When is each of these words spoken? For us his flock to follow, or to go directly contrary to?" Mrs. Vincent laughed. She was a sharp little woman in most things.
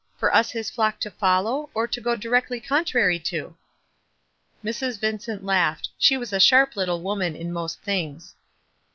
For 0.17 0.33
us 0.33 0.49
his 0.49 0.71
flock 0.71 0.99
to 1.01 1.11
follow, 1.11 1.69
or 1.75 1.87
to 1.87 2.01
go 2.01 2.15
directly 2.15 2.59
contrary 2.59 3.19
to?" 3.19 3.55
Mrs. 4.65 4.99
Vincent 4.99 5.45
laughed. 5.45 5.89
She 5.99 6.17
was 6.17 6.33
a 6.33 6.39
sharp 6.39 6.75
little 6.75 7.03
woman 7.03 7.35
in 7.35 7.53
most 7.53 7.83
things. 7.83 8.33